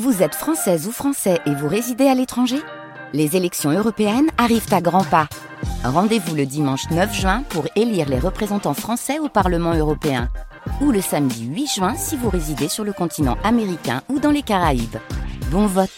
[0.00, 2.56] Vous êtes française ou français et vous résidez à l'étranger?
[3.12, 5.28] Les élections européennes arrivent à grands pas.
[5.84, 10.30] Rendez-vous le dimanche 9 juin pour élire les représentants français au Parlement européen.
[10.80, 14.40] Ou le samedi 8 juin si vous résidez sur le continent américain ou dans les
[14.40, 14.96] Caraïbes.
[15.50, 15.90] Bon vote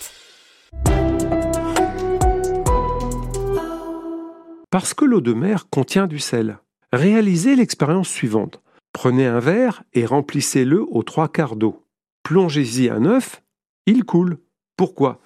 [4.71, 6.59] Parce que l'eau de mer contient du sel.
[6.93, 8.61] Réalisez l'expérience suivante.
[8.93, 11.87] Prenez un verre et remplissez-le aux trois quarts d'eau.
[12.25, 13.44] Plongez-y un œuf
[13.87, 14.39] il coule.
[14.77, 15.21] Pourquoi?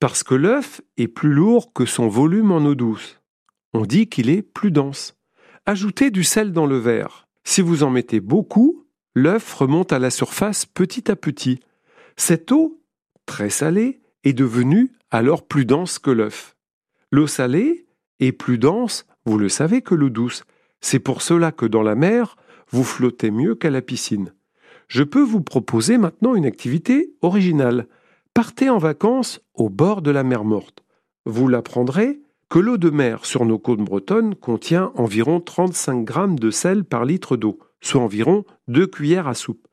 [0.00, 3.20] Parce que l'œuf est plus lourd que son volume en eau douce.
[3.72, 5.16] On dit qu'il est plus dense.
[5.66, 7.26] Ajoutez du sel dans le verre.
[7.44, 8.84] Si vous en mettez beaucoup,
[9.14, 11.60] l'œuf remonte à la surface petit à petit.
[12.16, 12.80] Cette eau,
[13.26, 16.56] très salée, est devenue alors plus dense que l'œuf.
[17.10, 17.86] L'eau salée
[18.20, 20.44] est plus dense, vous le savez, que l'eau douce.
[20.80, 22.36] C'est pour cela que dans la mer,
[22.70, 24.32] vous flottez mieux qu'à la piscine.
[24.88, 27.86] Je peux vous proposer maintenant une activité originale.
[28.34, 30.82] Partez en vacances au bord de la mer Morte.
[31.24, 36.50] Vous l'apprendrez que l'eau de mer sur nos côtes bretonnes contient environ 35 grammes de
[36.50, 39.68] sel par litre d'eau, soit environ 2 cuillères à soupe.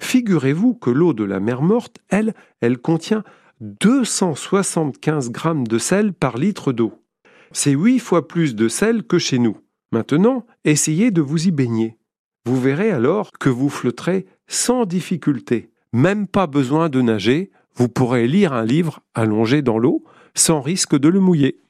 [0.00, 3.24] Figurez-vous que l'eau de la mer Morte, elle, elle contient
[3.60, 7.02] 275 grammes de sel par litre d'eau.
[7.50, 9.58] C'est 8 fois plus de sel que chez nous.
[9.90, 11.98] Maintenant, essayez de vous y baigner.
[12.46, 15.72] Vous verrez alors que vous flotterez sans difficulté.
[15.92, 20.98] Même pas besoin de nager, vous pourrez lire un livre allongé dans l'eau sans risque
[20.98, 21.64] de le mouiller.